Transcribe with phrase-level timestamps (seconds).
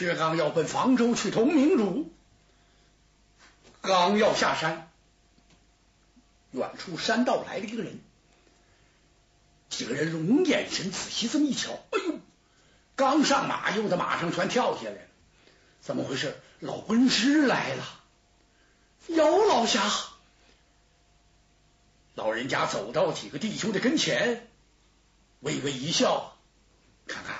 [0.00, 2.10] 薛刚要奔房州去投明主，
[3.82, 4.90] 刚要下山，
[6.52, 8.00] 远处山道来了一个人，
[9.68, 12.18] 几个人龙眼神仔细这么一瞧，哎呦，
[12.96, 15.00] 刚上马，又在马上全跳下来了，
[15.82, 16.40] 怎么回事？
[16.60, 17.84] 老恩师来了，
[19.08, 19.82] 姚老侠。
[22.14, 24.48] 老人家走到几个弟兄的跟前，
[25.40, 26.38] 微微一笑，
[27.06, 27.36] 看看，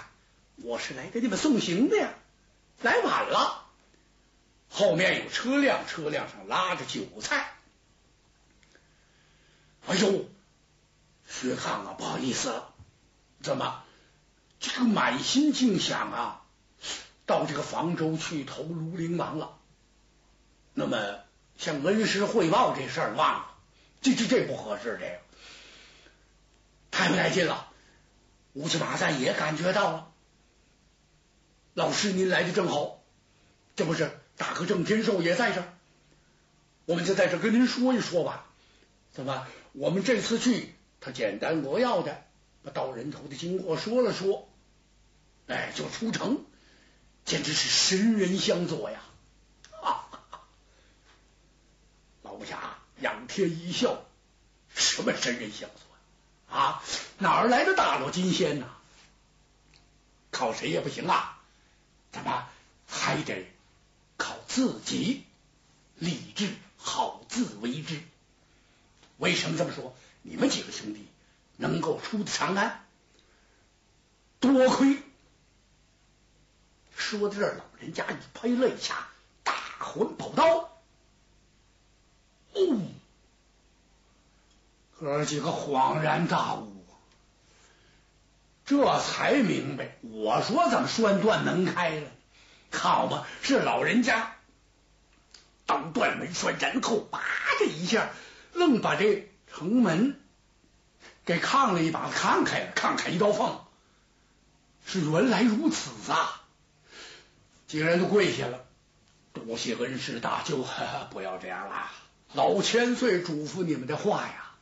[0.57, 2.13] 我是来给你们送行的呀，
[2.83, 3.65] 来晚了。
[4.69, 7.53] 后面有车辆，车辆上拉着酒菜。
[9.87, 10.29] 哎呦，
[11.27, 12.73] 薛康啊，不好意思了，
[13.43, 13.83] 怎么
[14.61, 16.43] 这个满心竟想啊，
[17.27, 19.59] 到这个房州去投庐陵王了？
[20.73, 21.19] 那么
[21.59, 23.47] 向恩师汇报这事儿忘了。
[24.03, 25.19] 这这这不合适，这个
[26.91, 27.69] 太不带劲了。
[28.55, 30.10] 乌漆马赞也感觉到了，
[31.75, 33.01] 老师您来的正好，
[33.77, 35.73] 这不是大哥郑天寿也在这儿，
[36.85, 38.47] 我们就在这跟您说一说吧。
[39.13, 39.47] 怎么？
[39.73, 42.25] 我们这次去，他简单扼要的
[42.63, 44.49] 把到人头的经过说了说，
[45.47, 46.45] 哎，就出城，
[47.25, 49.03] 简直是神人相佐呀！
[49.71, 50.43] 哈哈，
[52.23, 52.79] 老武侠。
[53.01, 54.05] 仰天一笑，
[54.75, 56.83] 什么神人相助啊？
[57.17, 58.67] 哪儿来的大罗金仙呐？
[60.31, 61.40] 靠谁也不行啊！
[62.13, 62.49] 怎么
[62.87, 63.47] 还得
[64.17, 65.25] 靠自己？
[65.97, 68.01] 立志好自为之。
[69.19, 69.95] 为什么这么说？
[70.23, 71.07] 你们几个兄弟
[71.57, 72.87] 能够出的长安，
[74.39, 75.03] 多亏。
[76.97, 79.09] 说到这，老人家一拍了一下，
[79.43, 80.71] 大魂宝刀。
[82.53, 82.83] 哦，
[84.99, 86.80] 哥几个恍然大悟，
[88.71, 92.07] 这才明白，我说怎么栓断门开了？
[92.71, 94.37] 好嘛，是老人家
[95.67, 97.21] 当断门栓，然后叭
[97.59, 98.11] 的一下，
[98.53, 100.21] 愣把这城门
[101.25, 103.59] 给抗了一把，抗开了，抗开一道缝。
[104.87, 106.43] 是原来如此啊！
[107.67, 108.65] 几个人都跪下了，
[109.33, 110.65] 多谢恩师大救，
[111.11, 111.91] 不要这样啦。
[112.35, 114.53] 老千岁嘱咐你们的话呀，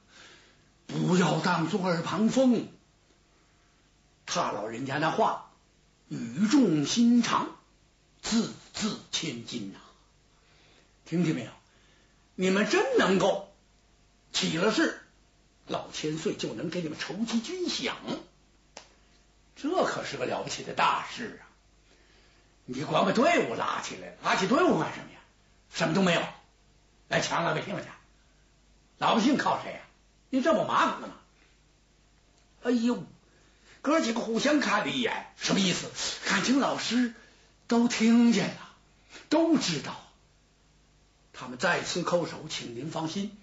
[0.87, 2.69] 不要当做耳旁风。
[4.31, 5.51] 他老人家那话
[6.09, 7.57] 语重心长，
[8.23, 9.79] 字字千金呐。
[11.07, 11.51] 听见没有？
[12.35, 13.51] 你们真能够
[14.33, 15.01] 起了事，
[15.67, 17.93] 老千岁就能给你们筹集军饷，
[19.57, 21.49] 这可是个了不起的大事啊！
[22.67, 25.19] 你光把队伍拉起来，拉起队伍干什么呀？
[25.73, 26.23] 什么都没有。
[27.09, 27.85] 来抢老百姓去，
[28.99, 29.81] 老百姓靠谁呀？
[30.29, 31.15] 你这不麻烦了吗？
[32.65, 33.03] 哎呦，
[33.83, 35.89] 哥几个互相看了一眼，什么意思？
[36.29, 37.15] 感情老师
[37.67, 38.75] 都听见了，
[39.29, 39.97] 都知道。
[41.33, 43.37] 他们再次叩首，请您放心。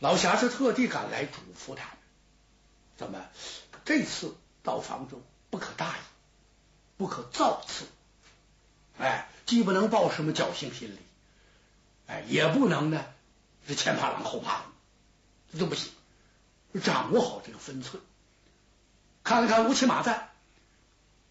[0.00, 1.90] 老侠是特地赶来嘱咐他，
[2.96, 3.24] 怎么
[3.84, 6.00] 这次到房州不可大意，
[6.96, 7.86] 不可造次。
[8.98, 10.98] 哎，既不能抱什么侥幸心理。
[12.06, 13.06] 哎，也不能呢，
[13.66, 14.64] 是前怕狼后怕虎，
[15.52, 15.92] 这都不行。
[16.82, 18.02] 掌握好这个分寸。
[19.28, 20.30] 看了看乌漆马赞，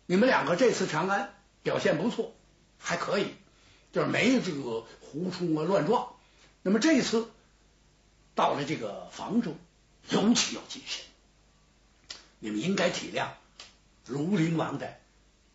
[0.06, 2.35] 你们两个这次长安表现不错，
[2.78, 3.34] 还可以，
[3.91, 6.13] 就是没这个胡冲啊乱撞。
[6.62, 7.31] 那么这一次
[8.35, 9.58] 到了这个房州，
[10.09, 11.06] 尤其要谨慎。
[12.38, 13.30] 你们应该体谅
[14.08, 15.00] 庐陵王的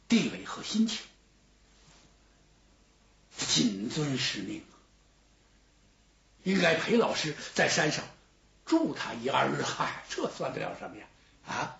[0.09, 0.99] 地位和心情，
[3.37, 4.65] 谨遵使命。
[6.43, 8.05] 应该陪老师在山上
[8.67, 11.07] 住他一二日，嗨，这算得了什么呀？
[11.47, 11.79] 啊，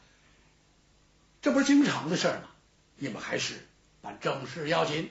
[1.43, 2.49] 这不是经常的事吗？
[2.97, 3.67] 你们还是
[4.01, 5.11] 办正事要紧，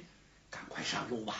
[0.50, 1.36] 赶快上路吧。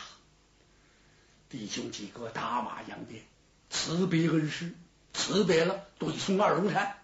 [1.50, 3.24] 弟兄几个打马扬鞭，
[3.70, 4.74] 辞别恩师，
[5.14, 6.98] 辞别了对送二龙山，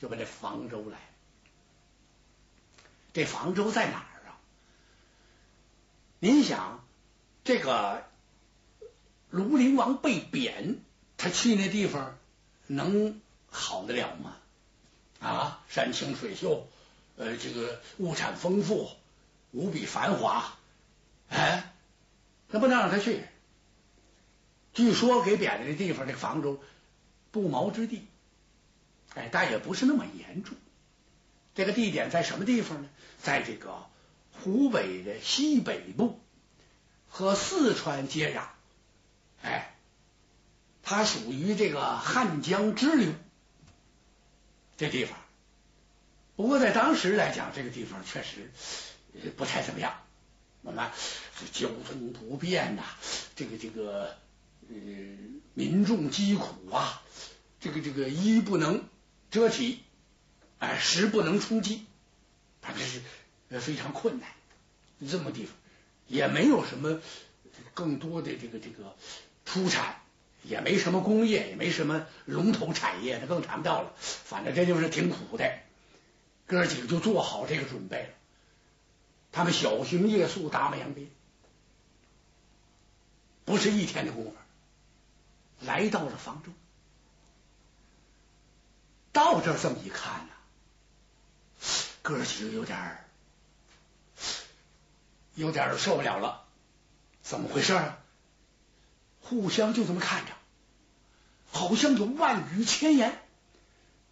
[0.00, 0.98] 就奔这房州来。
[3.12, 4.36] 这房州在哪儿啊？
[6.18, 6.84] 您想
[7.44, 8.04] 这个？
[9.32, 10.82] 庐陵王被贬，
[11.16, 12.18] 他去那地方
[12.66, 13.18] 能
[13.48, 14.36] 好得了吗？
[15.22, 16.66] 啊，山清水秀，
[17.16, 18.90] 呃，这个物产丰富，
[19.52, 20.58] 无比繁华，
[21.28, 21.72] 哎，
[22.48, 23.24] 那不能让他去。
[24.74, 26.60] 据说给贬的这地方，这房州
[27.30, 28.06] 不毛之地，
[29.14, 30.56] 哎，但也不是那么严重。
[31.54, 32.88] 这个地点在什么地方呢？
[33.22, 33.86] 在这个
[34.32, 36.18] 湖北的西北部，
[37.08, 38.46] 和四川接壤。
[39.42, 39.76] 哎，
[40.82, 43.12] 它属于这个汉江支流
[44.82, 45.16] 这地方。
[46.34, 48.50] 不过在当时来讲，这个地方确实
[49.36, 49.94] 不太怎么样。
[50.62, 50.92] 那么
[51.52, 52.82] 交通不便呐，
[53.36, 54.16] 这个这个
[54.68, 54.76] 呃
[55.54, 57.02] 民众疾苦啊，
[57.60, 58.84] 这个这个衣不能
[59.30, 59.80] 遮体，
[60.58, 61.86] 哎食不能充饥，
[62.60, 63.00] 他这是
[63.60, 64.28] 非常困难。
[65.08, 65.54] 这么地方
[66.06, 67.00] 也没有什么
[67.74, 68.96] 更多的这个这个
[69.44, 70.01] 出产，
[70.42, 73.92] 也没什么工业，也没什么龙头产业，他更谈不到了。
[73.98, 75.58] 反正这就是挺苦的，
[76.46, 78.08] 哥几个就做好这个准备了。
[79.30, 81.08] 他们小行夜宿，大马扬鞭，
[83.44, 84.36] 不是一天的功夫，
[85.60, 86.50] 来到了方舟。
[89.12, 90.32] 到这这么一看呢，
[92.02, 93.04] 哥几个有点
[95.34, 96.44] 有点受不了了。
[97.22, 98.01] 怎么回事啊？
[99.32, 100.32] 互相就这么看着，
[101.50, 103.18] 好像有万语千言，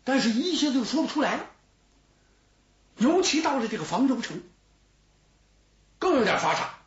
[0.05, 1.45] 但是一下就说不出来了。
[2.97, 4.43] 尤其到了这个房州城。
[5.99, 6.79] 更有点发傻，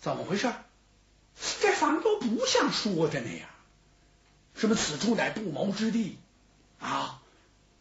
[0.00, 0.50] 怎么回事？
[1.60, 3.50] 这房都不像说的那样，
[4.54, 6.16] 什么此处乃不毛之地
[6.80, 7.20] 啊，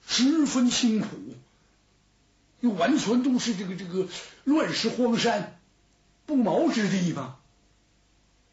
[0.05, 1.07] 十分辛苦，
[2.59, 4.09] 又完全都是这个这个
[4.43, 5.57] 乱石荒山，
[6.25, 7.37] 不毛之地吗？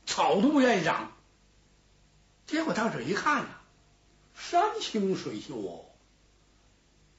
[0.08, 1.12] 草都不愿意长。
[2.46, 3.50] 结果到这一看呢，
[4.34, 5.84] 山清水秀哦。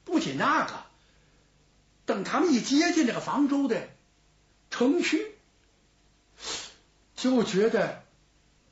[0.04, 0.82] 不仅那个，
[2.04, 3.88] 等他们一接近这个房州的。
[4.70, 5.34] 城区
[7.16, 8.04] 就觉得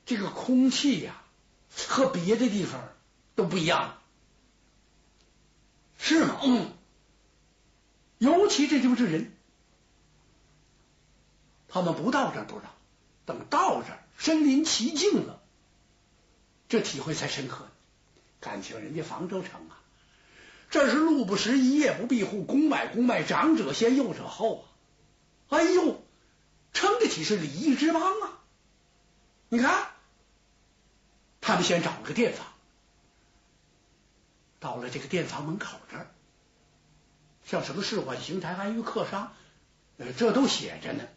[0.05, 1.21] 这个空气呀
[1.75, 2.81] 和别的地方
[3.35, 3.97] 都不一样，
[5.97, 6.39] 是吗？
[6.45, 6.71] 嗯，
[8.17, 9.33] 尤其这就是人，
[11.67, 12.73] 他们不到这儿不知道，
[13.25, 15.41] 等到这儿身临其境了，
[16.67, 17.69] 这体会才深刻。
[18.41, 19.79] 感情人家房州城啊，
[20.69, 25.57] 这是路不拾遗，夜不闭户，公买公卖，长者先，幼者后啊。
[25.57, 26.03] 哎呦，
[26.73, 28.43] 称得起是礼仪之邦啊！
[29.47, 29.87] 你看，
[31.39, 32.45] 他们先找了个店房，
[34.59, 36.11] 到了这个店房门口这儿，
[37.45, 39.33] 像什么仕宦、邢台、安于客商，
[39.97, 41.07] 呃，这都写着呢。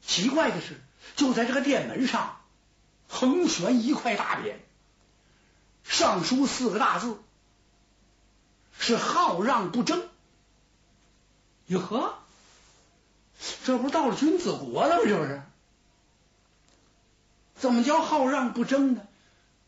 [0.00, 0.80] 奇怪的是，
[1.16, 2.40] 就在这个店门上
[3.08, 4.54] 横悬一块大匾，
[5.84, 7.18] 上书四个大字，
[8.78, 10.08] 是“好让不争”。
[11.66, 12.18] 哟呵！
[13.64, 15.02] 这不是到了君子国了吗？
[15.06, 15.42] 这不是？
[17.56, 19.02] 怎么叫好让不争呢？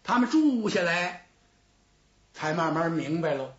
[0.03, 1.27] 他们住下来，
[2.35, 3.57] 才慢慢明白了，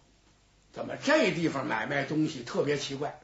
[0.74, 3.20] 怎么这地方买卖东西特别奇怪。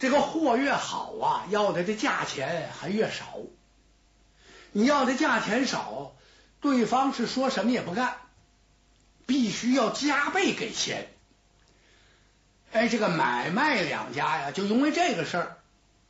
[0.00, 3.38] 这个货越好啊，要的这价钱还越少。
[4.72, 6.16] 你要的价钱少，
[6.60, 8.16] 对方是说什么也不干，
[9.26, 11.06] 必须要加倍给钱。
[12.72, 15.56] 哎，这个买卖两家呀，就因为这个事儿，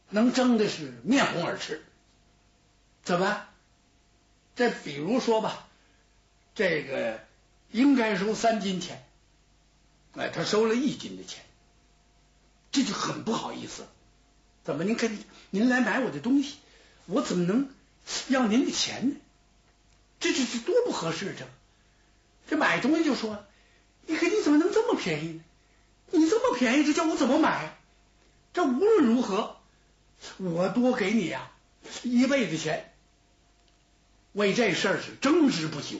[0.08, 1.84] 能争的是面红耳赤。
[3.02, 3.44] 怎么？
[4.54, 5.66] 这比如说吧，
[6.54, 7.18] 这个
[7.72, 9.04] 应该收三斤钱，
[10.14, 11.42] 哎，他收了一斤的钱，
[12.72, 13.86] 这就很不好意思。
[14.62, 14.84] 怎么？
[14.84, 15.18] 您看，
[15.50, 16.56] 您来买我的东西，
[17.06, 17.68] 我怎么能
[18.28, 19.16] 要您的钱呢？
[20.20, 21.34] 这这这多不合适！
[21.38, 21.46] 这
[22.48, 23.44] 这买东西就说，
[24.06, 25.42] 你看你怎么能这么便宜呢？
[26.10, 27.76] 你这么便宜，这叫我怎么买？
[28.52, 29.56] 这无论如何，
[30.36, 31.50] 我多给你呀
[32.02, 32.92] 一辈子钱，
[34.32, 35.96] 为这事儿是争执不休。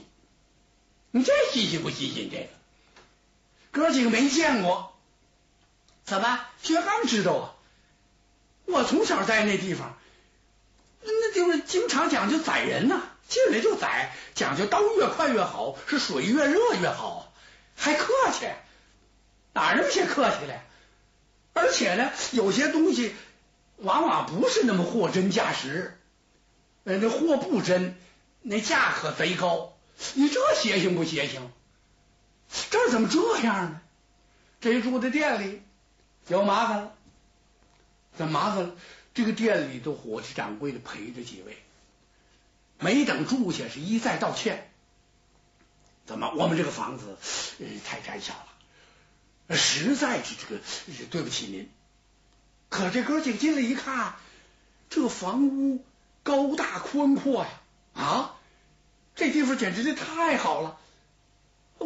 [1.13, 2.29] 你这新鲜不新鲜？
[2.31, 2.49] 这个
[3.71, 4.90] 哥几个没见过，
[6.11, 6.41] 怎么？
[6.61, 7.55] 薛刚知道啊？
[8.67, 9.97] 我从小在那地方，
[11.03, 17.33] 那地方经常讲究宰人呐，进来就宰，讲究刀越快越好，是水越热越好，
[17.77, 18.47] 还客气。
[19.53, 20.61] 哪那么些客气了？
[21.53, 23.15] 而且呢，有些东西
[23.77, 25.97] 往往不是那么货真价实，
[26.83, 27.97] 呃，那货不真，
[28.43, 29.77] 那价可贼高。
[30.15, 31.53] 你这邪性不邪性？
[32.71, 33.81] 这怎么这样呢？
[34.61, 35.63] 这住在店里
[36.31, 36.95] 有麻烦了，
[38.17, 38.77] 怎麻烦了？
[39.13, 41.59] 这个店里的伙计掌柜的陪着几位，
[42.79, 44.71] 没等住下，是一再道歉。
[46.07, 46.31] 怎么？
[46.37, 47.17] 我们这个房子
[47.59, 49.57] 呃太窄小了。
[49.57, 50.61] 实在是这个
[51.11, 51.69] 对不起您，
[52.69, 54.15] 可这哥几个进来一看，
[54.89, 55.85] 这房屋
[56.23, 57.51] 高大宽阔呀，
[57.95, 58.37] 啊，
[59.17, 60.79] 这地方简直的太好了，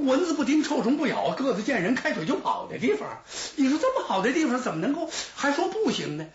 [0.01, 3.23] 蚊子不叮，臭虫不咬，个子见人开腿就跑的地方。
[3.57, 6.27] 你说这么好的地方，怎么能够还说不行呢？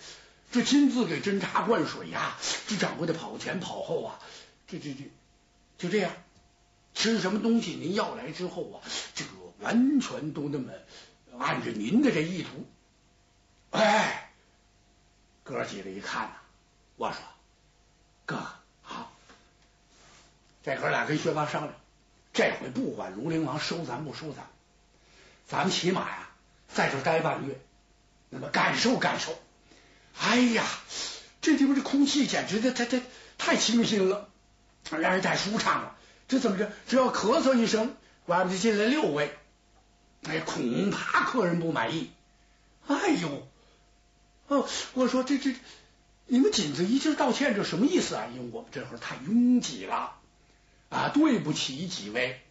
[0.51, 2.37] 这亲自给斟茶灌水呀，
[2.67, 4.19] 这掌柜的跑前跑后啊，
[4.67, 5.03] 这这这
[5.77, 6.11] 就这样，
[6.93, 8.81] 吃什么东西您要来之后啊，
[9.13, 10.71] 这个完全都那么。
[11.37, 12.49] 按着您的这意图，
[13.69, 14.33] 哎，
[15.43, 16.33] 哥几个一看呐，
[16.97, 17.21] 我说
[18.25, 18.45] 哥哥
[18.81, 19.13] 好，
[20.61, 21.73] 这哥俩跟薛刚商量，
[22.39, 24.47] 这回不管庐陵王收咱不收咱，
[25.45, 26.29] 咱们起码呀
[26.73, 27.59] 在这待半个月，
[28.29, 29.37] 那么感受感受。
[30.17, 30.63] 哎呀，
[31.41, 33.01] 这地方这空气简直的，太太
[33.37, 34.29] 太清新了，
[34.89, 35.97] 让人太舒畅了。
[36.29, 36.71] 这怎么着？
[36.87, 37.93] 只要咳嗽一声，
[38.27, 39.37] 外面就进来六位。
[40.23, 42.09] 哎，恐怕客人不满意。
[42.87, 43.45] 哎呦，
[44.47, 45.53] 哦，我说这这，
[46.27, 48.27] 你们紧着一劲道歉，这什么意思啊？
[48.33, 50.15] 因为我们这会儿太拥挤了
[50.89, 52.41] 啊，对不起几位，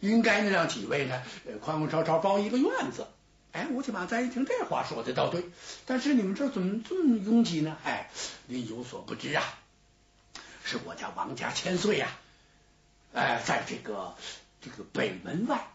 [0.00, 3.08] 应该呢让几位呢呃宽宽敞敞包一个院子。
[3.52, 5.44] 哎，吴起马再一听这话说的倒对，
[5.86, 7.76] 但是你们这怎么这么拥挤呢？
[7.84, 8.10] 哎，
[8.46, 9.42] 您有所不知啊，
[10.62, 12.18] 是我家王家千岁呀，
[13.14, 14.14] 哎，在这个
[14.60, 15.68] 这个北门外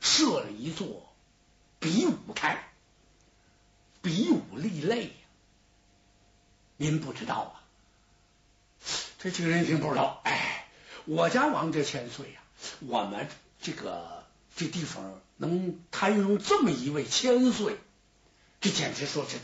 [0.00, 1.08] 设了一座
[1.78, 2.68] 比武台，
[4.02, 5.10] 比武立擂呀。
[6.76, 7.62] 您不知道啊？
[9.18, 10.20] 这几个人一听不知道。
[10.24, 10.65] 哎，
[11.06, 12.40] 我家王家千岁呀，
[12.80, 13.26] 我们
[13.60, 15.20] 这个这地方。
[15.38, 17.76] 能摊上这么一位千岁，
[18.62, 19.36] 这简直说这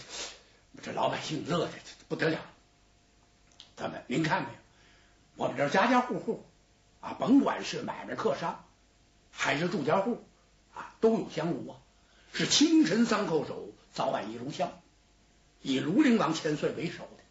[0.81, 1.73] 这老百姓乐的
[2.09, 2.41] 不得了。
[3.77, 4.55] 咱们您看没有？
[5.37, 6.47] 我们这家家户户
[7.03, 8.65] 啊，甭管是买卖客商
[9.33, 10.25] 还是住家户
[10.75, 11.77] 啊，都有香炉啊，
[12.33, 14.81] 是清晨三叩首，早晚一炉香，
[15.61, 17.23] 以庐陵王千岁为首的。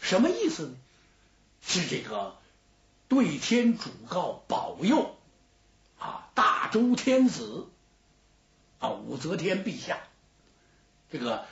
[0.00, 0.76] 什么意思呢？
[1.62, 2.36] 是这个
[3.08, 5.16] 对天主告保佑。
[5.98, 7.66] 啊，大周天子
[8.78, 9.98] 啊，武则天陛下，
[11.10, 11.44] 这个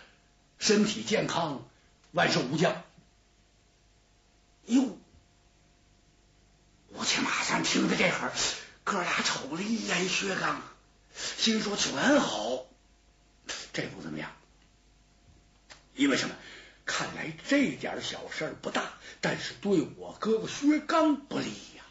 [0.58, 1.68] 身体健康，
[2.12, 2.84] 万寿无疆。
[4.66, 4.96] 哟，
[6.90, 8.32] 吴起马三听着这会儿，
[8.84, 10.62] 哥俩瞅了一眼薛刚，
[11.16, 12.66] 心说全好，
[13.72, 14.30] 这不怎么样。
[15.96, 16.36] 因为什么？
[16.86, 21.84] 看来这点小事不大，但是对我哥哥薛刚不利呀。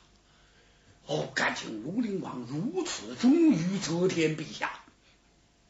[1.06, 4.72] 哦，敢情庐陵王如此忠于则天陛下，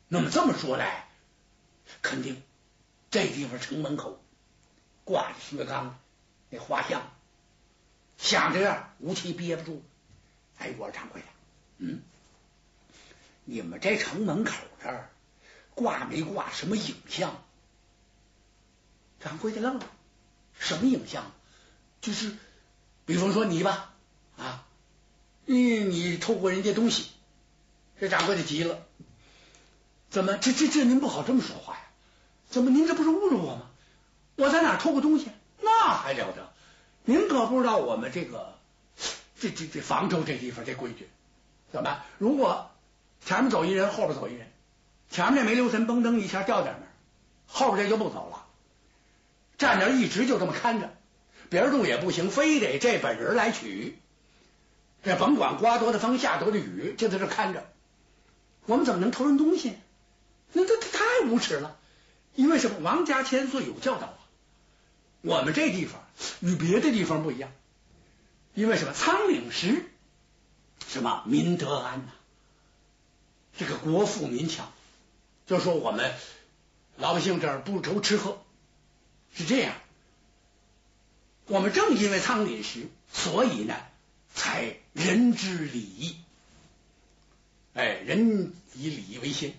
[0.08, 1.10] 那么这么说来，
[2.02, 2.42] 肯定
[3.12, 4.24] 这地方城门口
[5.04, 6.00] 挂着薛刚
[6.50, 7.12] 那画像，
[8.18, 9.84] 想这样，吴奇憋不住。
[10.58, 11.28] 哎，我说掌柜的，
[11.80, 12.02] 嗯，
[13.44, 15.10] 你们这城门口这儿
[15.74, 17.44] 挂没挂什么影像？
[19.26, 19.86] 掌柜的愣了，
[20.60, 21.32] 什么影像？
[22.00, 22.32] 就是
[23.08, 23.94] 比方说你吧，
[24.38, 24.62] 啊。
[25.48, 27.10] 你你偷过人家东西，
[28.00, 28.80] 这掌柜的急了，
[30.12, 31.82] 怎么这这这您不好这么说话呀？
[32.50, 33.72] 怎么您这不是侮辱我吗？
[34.36, 35.32] 我在哪偷过东西？
[35.62, 36.54] 那还了得！
[37.04, 38.60] 您可不知道我们这个
[39.40, 41.10] 这这这房州这地方这规矩，
[41.72, 42.00] 怎么？
[42.20, 42.70] 如果
[43.26, 44.52] 前面走一人，后边走一人，
[45.10, 46.90] 前面这没留神，嘣噔一下掉在那儿，
[47.48, 48.45] 后边这就不走了，
[49.66, 50.94] 站那一直就这么看着，
[51.50, 53.98] 别人动也不行，非得这本人来取。
[55.04, 57.68] 这甭管刮多的风，下多的雨，就在这看着。
[58.68, 59.74] 我们怎么能偷人东西？
[60.54, 61.78] 那这这太无耻了！
[62.36, 62.78] 因为什么？
[62.82, 64.20] 王家千岁有教导啊。
[65.22, 66.00] 我们这地方
[66.42, 67.52] 与别的地方不一样，
[68.54, 68.94] 因为什么？
[68.94, 69.84] 仓廪实，
[70.88, 72.12] 什么民德安呐？
[73.58, 74.72] 这个国富民强，
[75.48, 76.14] 就说我们
[76.98, 78.38] 老百姓这儿不愁吃喝，
[79.36, 79.76] 是这样。
[81.46, 83.76] 我们正因为仓廪实，所以呢。
[84.38, 86.18] 才人之礼义，
[87.74, 89.54] 哎，人以礼为先，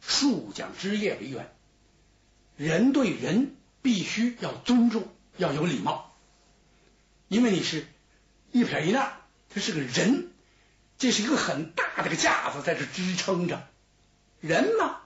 [0.00, 1.48] 树讲枝叶为源。
[2.56, 5.06] 人对人必须要尊重，
[5.36, 6.12] 要有礼貌，
[7.28, 7.86] 因为你是
[8.50, 9.12] 一撇一捺，
[9.48, 10.28] 他是个人，
[10.98, 13.68] 这是一个很大的个架子在这支撑着
[14.40, 15.02] 人嘛，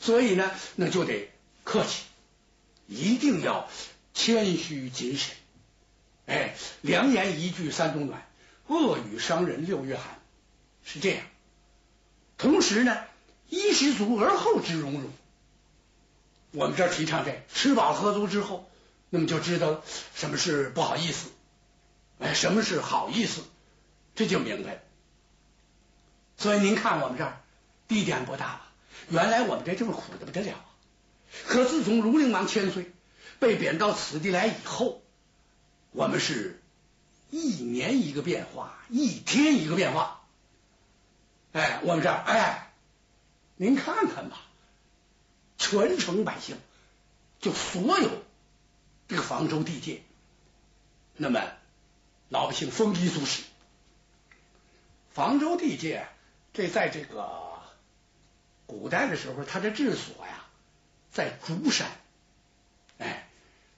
[0.00, 1.28] 所以呢，那就得
[1.64, 2.04] 客气，
[2.88, 3.68] 一定要
[4.14, 5.36] 谦虚谨慎。
[6.26, 8.26] 哎，良言一句三冬暖。
[8.66, 10.20] 恶语伤人六月寒，
[10.84, 11.24] 是这样。
[12.36, 12.98] 同时呢，
[13.48, 15.10] 衣食足而后知荣辱。
[16.50, 18.70] 我们这儿提倡这，吃饱喝足之后，
[19.08, 19.82] 那么就知道
[20.14, 21.30] 什么是不好意思，
[22.18, 23.42] 哎，什么是好意思，
[24.14, 24.80] 这就明白了。
[26.36, 27.40] 所以您看我们这儿
[27.86, 28.60] 地点不大？
[29.08, 30.64] 原来我们这地方苦的不得了！
[31.46, 32.92] 可自从庐陵王千岁
[33.38, 35.02] 被贬到此地来以后，
[35.92, 36.60] 我们是。
[37.30, 40.22] 一年一个变化，一天一个变化。
[41.52, 42.72] 哎，我们这儿，哎，
[43.56, 44.40] 您看看吧，
[45.58, 46.56] 全城百姓，
[47.38, 48.08] 就所有
[49.08, 50.00] 这个房州地界，
[51.18, 51.52] 那么
[52.30, 53.42] 老百姓丰衣足食。
[55.12, 56.08] 房州地界，
[56.54, 57.60] 这在这个
[58.64, 60.37] 古代的时候，它的治所呀，
[61.18, 61.90] 在竹山，
[62.98, 63.28] 哎，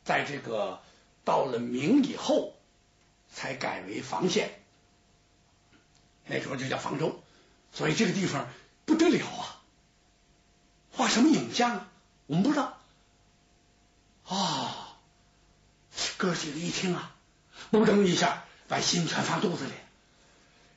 [0.04, 0.82] 在这个
[1.24, 2.54] 到了明以后
[3.32, 4.60] 才改为房县，
[6.26, 7.18] 那时候就叫房州，
[7.72, 8.46] 所以这个地方
[8.84, 9.62] 不得了啊！
[10.92, 11.88] 画什么影像啊？
[12.26, 12.78] 我们不知道。
[14.26, 14.98] 啊，
[16.18, 17.16] 哥几个一听啊，
[17.70, 19.72] 扑腾一下把心全放肚子里。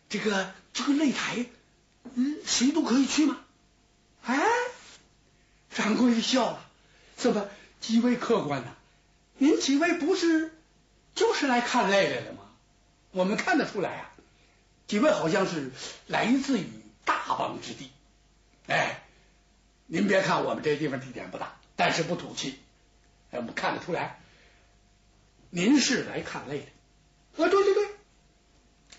[0.08, 1.46] 这个这个擂台，
[2.14, 3.38] 嗯，谁都可以去吗？
[4.24, 4.40] 哎，
[5.74, 6.66] 掌柜的笑了，
[7.16, 7.48] 怎么
[7.82, 8.76] 几位客官呢？
[9.38, 10.54] 您几位不是
[11.16, 12.40] 就是来看累来的吗？
[13.12, 14.14] 我们看得出来啊，
[14.88, 15.72] 几位好像是
[16.08, 16.68] 来自于
[17.06, 17.90] 大邦之地。
[18.68, 19.02] 哎，
[19.88, 22.60] 您别看我们这地方地点不大，但是不土气，
[23.32, 24.20] 哎我们看得出来，
[25.50, 27.44] 您是来看累的。
[27.44, 27.88] 啊，对对对，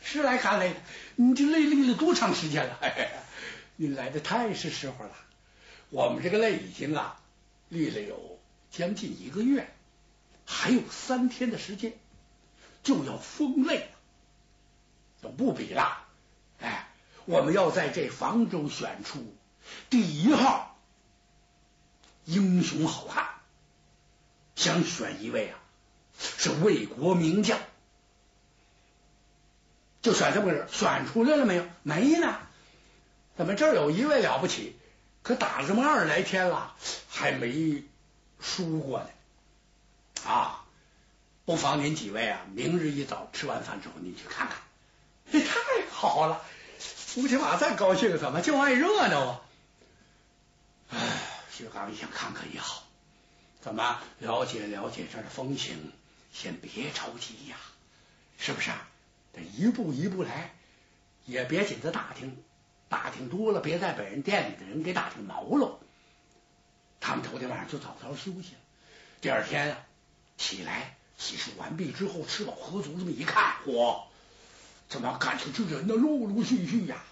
[0.02, 0.76] 是来看累的。
[1.16, 2.78] 你这累立了多长时间了？
[3.76, 5.12] 您来的太是时候了，
[5.94, 7.20] 我们这个擂已经啊
[7.68, 8.40] 立了有
[8.72, 9.72] 将近一个月，
[10.44, 11.92] 还有三天的时间
[12.82, 13.86] 就要封擂了，
[15.22, 16.04] 就不比了。
[16.58, 16.88] 哎，
[17.26, 19.24] 我们要在这房州选出
[19.88, 20.76] 第一号
[22.24, 23.28] 英雄好汉，
[24.56, 25.60] 想选一位啊
[26.18, 27.60] 是魏国名将，
[30.02, 31.64] 就选这么个人，选出来了没有？
[31.84, 32.36] 没呢。
[33.36, 34.74] 怎么这儿有一位了不起？
[35.24, 36.76] 可打了这么二十来天了，
[37.08, 37.82] 还没
[38.40, 39.08] 输过呢。
[40.30, 40.64] 啊，
[41.46, 44.58] 不妨您几位啊，明日一早吃完饭之后，您去看看。
[45.32, 45.54] 这太
[45.90, 46.42] 好了，
[47.16, 49.40] 吴起马再高兴，怎么就爱热闹啊？
[50.90, 50.98] 哎，
[51.50, 52.84] 薛刚一想，看看也好，
[53.62, 55.90] 怎么了解了解这儿的风情，
[56.34, 57.56] 先别着急呀，
[58.38, 58.70] 是不是？
[59.32, 60.54] 得一步一步来，
[61.24, 62.44] 也别紧着打听。
[62.88, 65.78] 打听多了，别再把人店里的人给打听毛了。
[67.00, 68.60] 他们头天晚上就早早休息了。
[69.20, 69.78] 第二天啊，
[70.38, 74.02] 起来洗漱完毕之后，吃饱喝足，这么一看，嚯，
[74.88, 77.04] 怎么感觉这人呢，陆陆续续呀，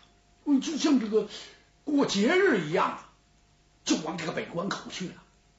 [0.44, 1.28] 嗯就像这个
[1.84, 3.04] 过节日一样，
[3.84, 5.14] 就往这个北关口去了。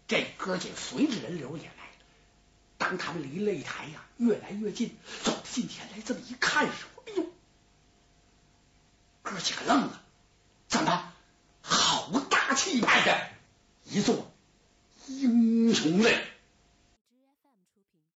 [0.08, 2.06] 这哥几随着人流也来了。
[2.78, 7.26] 当他们离擂台呀越来越近，走近前来，这么一看，时候：“哎呦！”
[9.24, 10.03] 哥几个愣了。
[10.74, 11.04] 怎么，
[11.62, 13.16] 好大气派的
[13.84, 14.32] 一座
[15.06, 16.18] 英雄嘞！